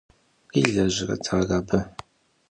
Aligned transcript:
Къилэжьрэт 0.51 1.25
ар 1.37 1.49
абы? 1.57 1.79